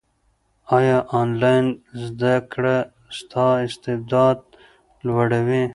[0.75, 1.65] ایا انلاین
[2.03, 2.77] زده کړه
[3.17, 4.37] ستا استعداد
[5.05, 5.63] لوړوي؟